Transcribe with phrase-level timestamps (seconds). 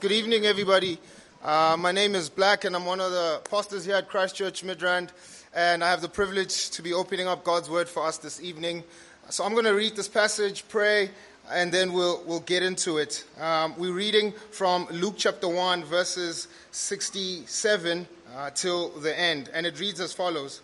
[0.00, 0.98] Good evening, everybody.
[1.44, 5.10] Uh, my name is Black, and I'm one of the pastors here at Christchurch Midrand,
[5.54, 8.82] and I have the privilege to be opening up God's Word for us this evening.
[9.28, 11.10] So I'm going to read this passage, pray,
[11.52, 13.26] and then we'll, we'll get into it.
[13.38, 19.78] Um, we're reading from Luke chapter 1, verses 67 uh, till the end, and it
[19.78, 20.62] reads as follows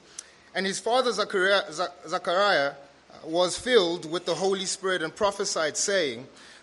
[0.54, 1.70] And his father Zachariah,
[2.08, 2.72] Zachariah
[3.22, 6.26] was filled with the Holy Spirit and prophesied, saying,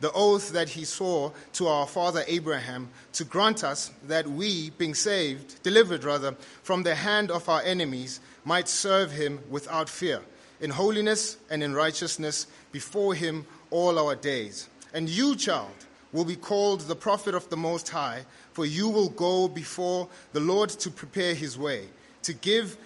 [0.00, 4.94] the oath that he swore to our father Abraham to grant us that we, being
[4.94, 10.20] saved, delivered rather, from the hand of our enemies, might serve him without fear,
[10.60, 14.68] in holiness and in righteousness before him all our days.
[14.94, 19.10] And you, child, will be called the prophet of the Most High, for you will
[19.10, 21.88] go before the Lord to prepare his way,
[22.22, 22.76] to give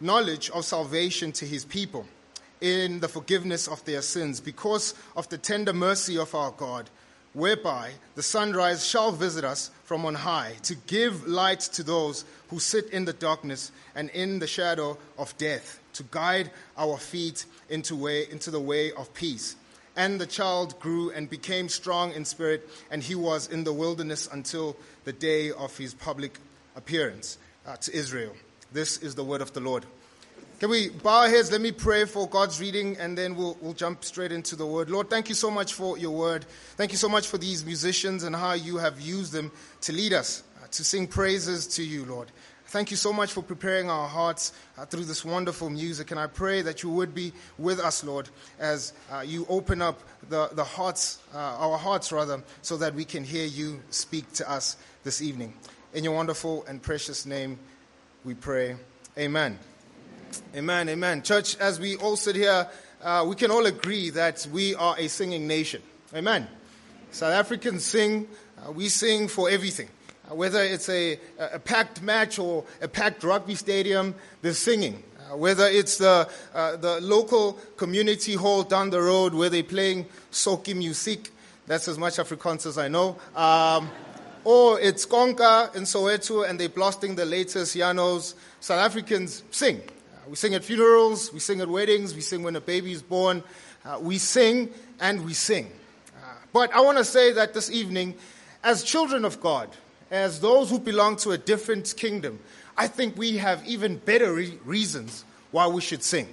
[0.00, 2.06] knowledge of salvation to his people
[2.60, 6.90] in the forgiveness of their sins because of the tender mercy of our God,
[7.32, 12.58] whereby the sunrise shall visit us from on high to give light to those who
[12.58, 17.94] sit in the darkness and in the shadow of death, to guide our feet into,
[17.96, 19.56] way, into the way of peace.
[19.96, 24.28] And the child grew and became strong in spirit, and he was in the wilderness
[24.32, 26.38] until the day of his public
[26.76, 28.32] appearance uh, to Israel.
[28.72, 29.84] This is the word of the Lord.
[30.60, 31.50] Can we bow our heads?
[31.50, 34.90] Let me pray for God's reading and then we'll, we'll jump straight into the word.
[34.90, 36.44] Lord, thank you so much for your word.
[36.76, 40.12] Thank you so much for these musicians and how you have used them to lead
[40.12, 42.30] us, uh, to sing praises to you, Lord.
[42.66, 46.10] Thank you so much for preparing our hearts uh, through this wonderful music.
[46.10, 49.98] And I pray that you would be with us, Lord, as uh, you open up
[50.28, 54.50] the, the hearts, uh, our hearts rather, so that we can hear you speak to
[54.50, 55.54] us this evening.
[55.94, 57.58] In your wonderful and precious name,
[58.26, 58.76] we pray.
[59.16, 59.58] Amen.
[60.52, 61.22] Amen, amen.
[61.22, 62.66] Church, as we all sit here,
[63.04, 65.80] uh, we can all agree that we are a singing nation.
[66.12, 66.48] Amen.
[67.12, 68.26] South Africans sing,
[68.58, 69.88] uh, we sing for everything.
[70.28, 74.12] Uh, whether it's a, a, packed match or a packed rugby stadium,
[74.42, 75.04] there's singing.
[75.20, 80.04] Uh, whether it's the, uh, the local community hall down the road where they're playing
[80.32, 81.30] sokkie music,
[81.68, 83.16] that's as much Afrikaans as I know.
[83.36, 83.88] Um,
[84.42, 88.34] or it's Konka in Soweto and they're blasting the latest Yanos.
[88.58, 89.80] South Africans sing.
[90.28, 93.42] We sing at funerals, we sing at weddings, we sing when a baby is born.
[93.84, 94.70] Uh, we sing
[95.00, 95.70] and we sing.
[96.16, 98.14] Uh, but I want to say that this evening,
[98.62, 99.68] as children of God,
[100.10, 102.38] as those who belong to a different kingdom,
[102.76, 106.28] I think we have even better re- reasons why we should sing.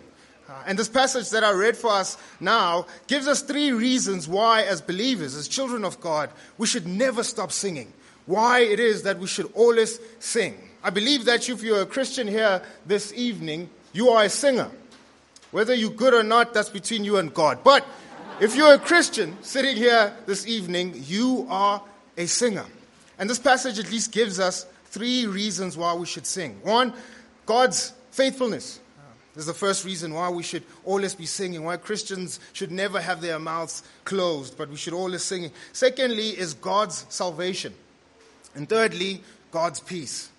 [0.50, 4.64] Uh, and this passage that I read for us now gives us three reasons why,
[4.64, 7.92] as believers, as children of God, we should never stop singing.
[8.26, 10.58] Why it is that we should always sing.
[10.84, 14.70] I believe that if you're a Christian here this evening, you are a singer.
[15.50, 17.64] Whether you're good or not, that's between you and God.
[17.64, 17.84] But
[18.40, 21.82] if you're a Christian sitting here this evening, you are
[22.16, 22.66] a singer.
[23.18, 26.60] And this passage at least gives us three reasons why we should sing.
[26.62, 26.94] One,
[27.48, 28.80] God's faithfulness.
[29.34, 33.02] This is the first reason why we should always be singing, why Christians should never
[33.02, 35.52] have their mouths closed, but we should always sing.
[35.74, 37.74] Secondly, is God's salvation.
[38.54, 40.30] And thirdly, God's peace.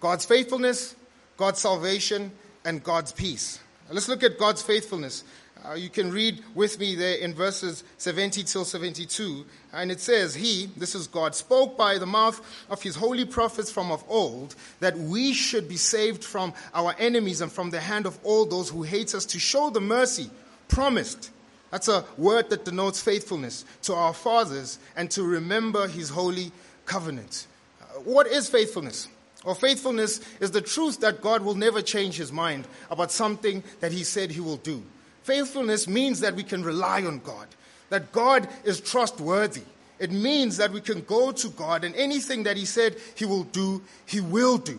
[0.00, 0.94] God's faithfulness,
[1.36, 2.32] God's salvation,
[2.68, 3.60] and God's peace.
[3.90, 5.24] Let's look at God's faithfulness.
[5.66, 9.46] Uh, you can read with me there in verses 70 till 72.
[9.72, 13.72] And it says, He, this is God, spoke by the mouth of his holy prophets
[13.72, 18.04] from of old that we should be saved from our enemies and from the hand
[18.04, 20.30] of all those who hate us to show the mercy
[20.68, 21.30] promised.
[21.70, 26.52] That's a word that denotes faithfulness to our fathers and to remember his holy
[26.84, 27.46] covenant.
[27.80, 29.08] Uh, what is faithfulness?
[29.44, 33.92] Or faithfulness is the truth that God will never change his mind about something that
[33.92, 34.82] he said he will do.
[35.22, 37.46] Faithfulness means that we can rely on God,
[37.90, 39.62] that God is trustworthy.
[39.98, 43.44] It means that we can go to God and anything that he said he will
[43.44, 44.78] do, he will do.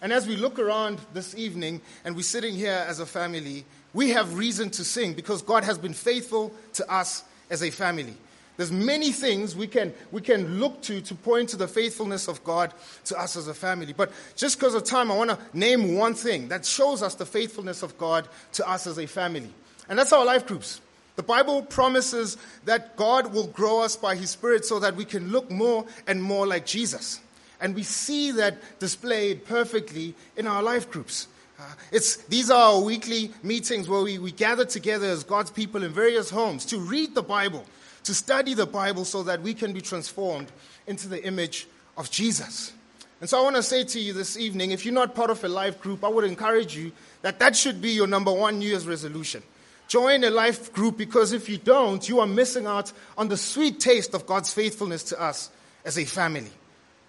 [0.00, 3.64] And as we look around this evening and we're sitting here as a family,
[3.94, 8.16] we have reason to sing because God has been faithful to us as a family.
[8.56, 12.44] There's many things we can, we can look to to point to the faithfulness of
[12.44, 12.72] God
[13.06, 13.92] to us as a family.
[13.92, 17.26] But just because of time, I want to name one thing that shows us the
[17.26, 19.50] faithfulness of God to us as a family.
[19.88, 20.80] And that's our life groups.
[21.16, 25.30] The Bible promises that God will grow us by His Spirit so that we can
[25.30, 27.20] look more and more like Jesus.
[27.60, 31.28] And we see that displayed perfectly in our life groups.
[31.58, 35.84] Uh, it's, these are our weekly meetings where we, we gather together as God's people
[35.84, 37.64] in various homes to read the Bible,
[38.04, 40.50] to study the Bible so that we can be transformed
[40.86, 41.66] into the image
[41.96, 42.72] of Jesus.
[43.20, 45.42] And so I want to say to you this evening if you're not part of
[45.44, 48.68] a life group, I would encourage you that that should be your number one New
[48.68, 49.42] Year's resolution.
[49.86, 53.78] Join a life group because if you don't, you are missing out on the sweet
[53.78, 55.50] taste of God's faithfulness to us
[55.84, 56.50] as a family.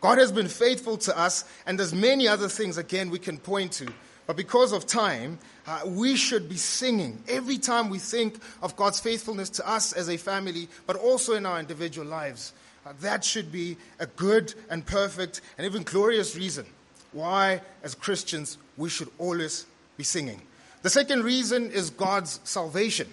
[0.02, 3.72] God has been faithful to us, and there's many other things, again, we can point
[3.74, 3.88] to.
[4.26, 9.00] But because of time, uh, we should be singing every time we think of God's
[9.00, 12.54] faithfulness to us as a family, but also in our individual lives.
[12.86, 16.66] Uh, that should be a good and perfect and even glorious reason
[17.14, 19.66] why, as Christians, we should always
[19.98, 20.42] be singing.
[20.82, 23.08] The second reason is God's salvation.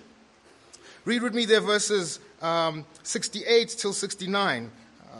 [1.05, 4.71] Read with me there verses um, 68 till 69.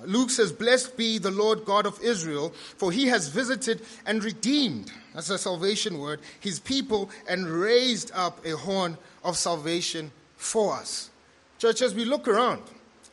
[0.05, 4.91] Luke says, Blessed be the Lord God of Israel, for he has visited and redeemed,
[5.15, 11.11] that's a salvation word, his people and raised up a horn of salvation for us.
[11.59, 12.63] Church, as we look around,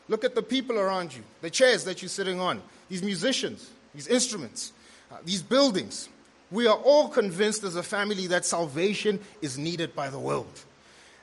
[0.07, 4.07] look at the people around you, the chairs that you're sitting on, these musicians, these
[4.07, 4.71] instruments,
[5.11, 6.09] uh, these buildings,
[6.51, 10.63] we are all convinced as a family that salvation is needed by the world.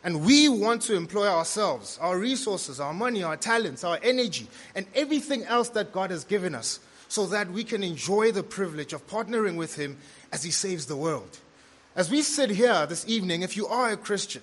[0.05, 4.85] And we want to employ ourselves, our resources, our money, our talents, our energy, and
[4.95, 6.79] everything else that God has given us
[7.09, 9.97] so that we can enjoy the privilege of partnering with Him
[10.31, 11.39] as He saves the world.
[11.97, 14.43] As we sit here this evening, if you are a Christian,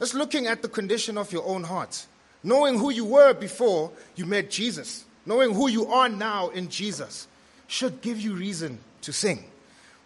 [0.00, 2.06] let's looking at the condition of your own heart,
[2.42, 7.28] knowing who you were before you met Jesus, knowing who you are now in Jesus,
[7.66, 9.44] should give you reason to sing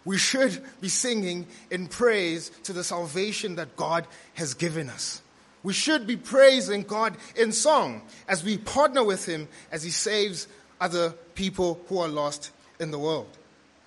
[0.05, 5.21] we should be singing in praise to the salvation that God has given us.
[5.61, 10.47] We should be praising God in song as we partner with Him as He saves
[10.79, 13.27] other people who are lost in the world.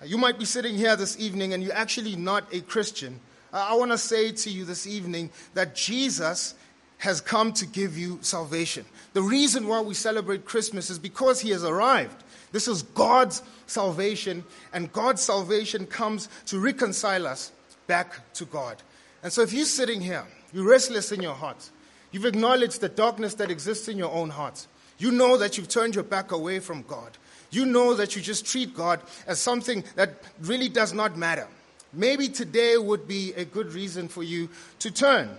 [0.05, 3.19] You might be sitting here this evening and you're actually not a Christian.
[3.51, 6.55] I want to say to you this evening that Jesus
[6.99, 8.85] has come to give you salvation.
[9.13, 12.23] The reason why we celebrate Christmas is because He has arrived.
[12.53, 17.51] This is God's salvation, and God's salvation comes to reconcile us
[17.87, 18.77] back to God.
[19.23, 20.23] And so if you're sitting here,
[20.53, 21.71] you're restless in your heart,
[22.11, 24.67] you've acknowledged the darkness that exists in your own heart,
[24.99, 27.17] you know that you've turned your back away from God,
[27.49, 31.47] you know that you just treat God as something that really does not matter.
[31.91, 35.29] Maybe today would be a good reason for you to turn.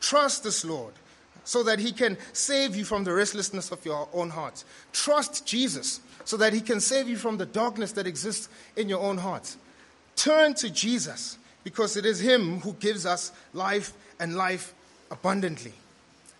[0.00, 0.94] Trust this Lord
[1.44, 4.64] so that he can save you from the restlessness of your own heart.
[4.92, 9.00] Trust Jesus so that he can save you from the darkness that exists in your
[9.00, 9.56] own heart.
[10.16, 14.74] Turn to Jesus because it is him who gives us life and life
[15.10, 15.72] abundantly.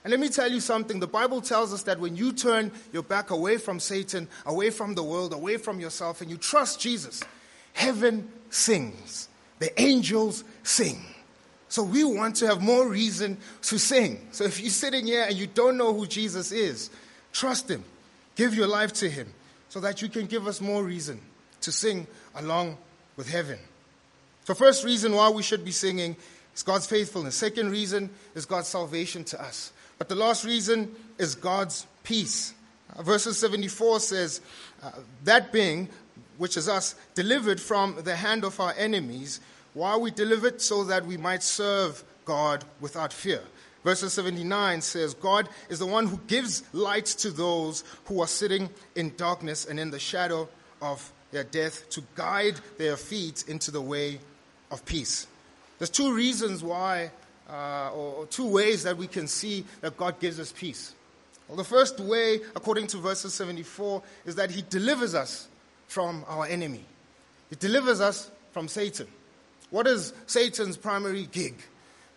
[0.04, 1.00] And let me tell you something.
[1.00, 4.94] The Bible tells us that when you turn your back away from Satan, away from
[4.94, 7.22] the world, away from yourself, and you trust Jesus,
[7.72, 9.28] heaven sings.
[9.60, 11.02] The angels sing.
[11.74, 14.28] So we want to have more reason to sing.
[14.30, 16.88] So if you're sitting here and you don't know who Jesus is,
[17.32, 17.82] trust him.
[18.36, 19.34] Give your life to him
[19.70, 21.20] so that you can give us more reason
[21.62, 22.06] to sing
[22.36, 22.78] along
[23.16, 23.58] with heaven.
[24.44, 26.14] So, first reason why we should be singing
[26.54, 27.34] is God's faithfulness.
[27.34, 29.72] Second reason is God's salvation to us.
[29.98, 32.54] But the last reason is God's peace.
[32.94, 34.40] Uh, verses 74 says,
[34.80, 34.92] uh,
[35.24, 35.88] That being,
[36.38, 39.40] which is us, delivered from the hand of our enemies,
[39.74, 43.40] while we delivered so that we might serve God without fear.
[43.84, 48.70] Verse 79 says, God is the one who gives light to those who are sitting
[48.96, 50.48] in darkness and in the shadow
[50.81, 54.20] of their death to guide their feet into the way
[54.70, 55.26] of peace.
[55.78, 57.10] There's two reasons why,
[57.50, 60.94] uh, or two ways that we can see that God gives us peace.
[61.48, 65.48] Well, the first way, according to verses 74, is that He delivers us
[65.88, 66.84] from our enemy.
[67.50, 69.08] He delivers us from Satan.
[69.70, 71.54] What is Satan's primary gig?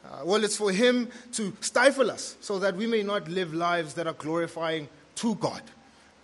[0.06, 3.96] Uh, well, it's for him to stifle us so that we may not live lives
[3.96, 5.62] that are glorifying to God.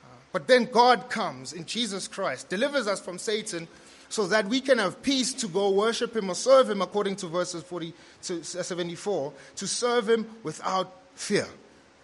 [0.04, 3.68] Uh, but then God comes in Jesus Christ, delivers us from Satan
[4.10, 7.28] so that we can have peace to go worship him or serve him according to
[7.28, 11.48] verses 40 to uh, 74 to serve him without fear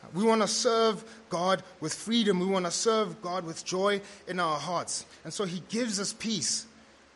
[0.04, 2.40] uh, we want to serve God with freedom.
[2.40, 5.06] We want to serve God with joy in our hearts.
[5.24, 6.66] And so He gives us peace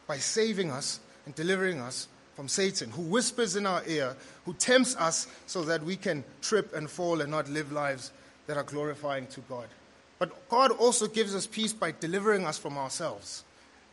[0.07, 4.15] by saving us and delivering us from Satan, who whispers in our ear,
[4.45, 8.11] who tempts us so that we can trip and fall and not live lives
[8.47, 9.67] that are glorifying to God.
[10.19, 13.43] But God also gives us peace by delivering us from ourselves.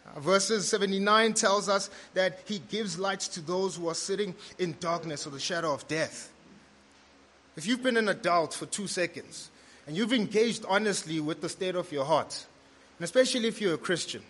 [0.06, 4.76] Uh, verses 79 tells us that He gives light to those who are sitting in
[4.80, 6.32] darkness or the shadow of death.
[7.56, 9.50] If you've been an adult for two seconds
[9.86, 12.46] and you've engaged honestly with the state of your heart,
[12.98, 14.22] and especially if you're a Christian,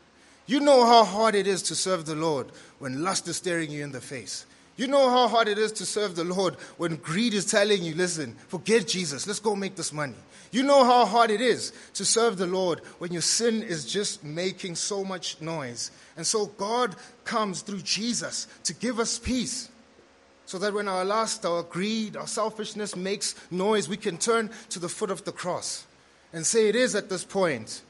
[0.50, 2.48] You know how hard it is to serve the Lord
[2.80, 4.46] when lust is staring you in the face.
[4.76, 7.94] You know how hard it is to serve the Lord when greed is telling you,
[7.94, 10.16] listen, forget Jesus, let's go make this money.
[10.50, 14.24] You know how hard it is to serve the Lord when your sin is just
[14.24, 15.92] making so much noise.
[16.16, 19.70] And so God comes through Jesus to give us peace.
[20.46, 24.80] So that when our lust, our greed, our selfishness makes noise, we can turn to
[24.80, 25.86] the foot of the cross
[26.32, 27.82] and say, It is at this point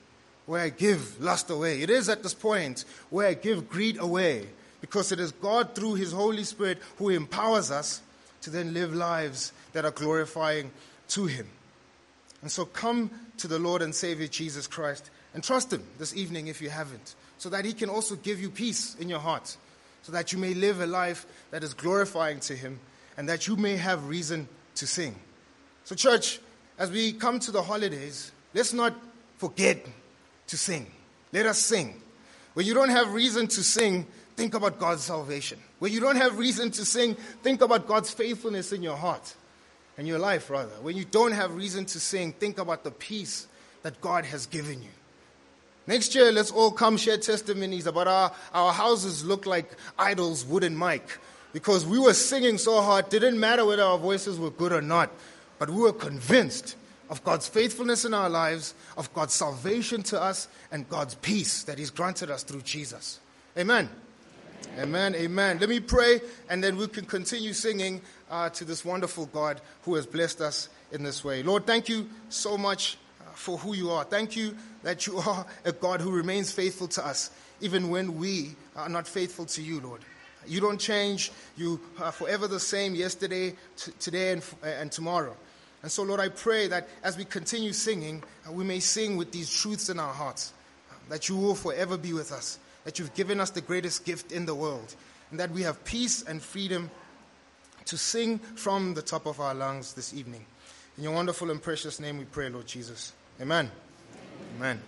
[0.50, 1.80] where I give lust away.
[1.80, 4.48] It is at this point where I give greed away
[4.80, 8.02] because it is God through His Holy Spirit who empowers us
[8.40, 10.72] to then live lives that are glorifying
[11.10, 11.46] to Him.
[12.42, 16.48] And so come to the Lord and Savior Jesus Christ and trust Him this evening
[16.48, 19.56] if you haven't, so that He can also give you peace in your heart,
[20.02, 22.80] so that you may live a life that is glorifying to Him
[23.16, 25.14] and that you may have reason to sing.
[25.84, 26.40] So, church,
[26.76, 28.94] as we come to the holidays, let's not
[29.38, 29.86] forget
[30.50, 30.86] to sing.
[31.32, 32.00] Let us sing.
[32.54, 35.58] When you don't have reason to sing, think about God's salvation.
[35.78, 39.34] When you don't have reason to sing, think about God's faithfulness in your heart
[39.96, 40.74] and your life, rather.
[40.82, 43.46] When you don't have reason to sing, think about the peace
[43.82, 44.88] that God has given you.
[45.86, 50.76] Next year, let's all come share testimonies about our, our houses look like idols, wooden
[50.76, 51.02] mic.
[51.52, 55.10] Because we were singing so hard, didn't matter whether our voices were good or not,
[55.58, 56.76] but we were convinced
[57.10, 61.78] of God's faithfulness in our lives, of God's salvation to us, and God's peace that
[61.78, 63.18] He's granted us through Jesus.
[63.58, 63.90] Amen.
[64.78, 65.16] Amen.
[65.16, 65.58] Amen.
[65.58, 68.00] Let me pray, and then we can continue singing
[68.30, 71.42] uh, to this wonderful God who has blessed us in this way.
[71.42, 74.04] Lord, thank you so much uh, for who you are.
[74.04, 78.54] Thank you that you are a God who remains faithful to us, even when we
[78.76, 80.02] are not faithful to you, Lord.
[80.46, 81.32] You don't change.
[81.56, 85.36] You are forever the same yesterday, t- today, and, f- and tomorrow.
[85.82, 89.32] And so, Lord, I pray that as we continue singing, uh, we may sing with
[89.32, 90.52] these truths in our hearts,
[90.90, 94.32] uh, that you will forever be with us that you've given us the greatest gift
[94.32, 94.94] in the world,
[95.30, 96.90] and that we have peace and freedom
[97.84, 100.44] to sing from the top of our lungs this evening.
[100.96, 103.12] In your wonderful and precious name we pray, Lord Jesus.
[103.40, 103.70] Amen.
[104.56, 104.58] Amen.
[104.58, 104.82] Amen.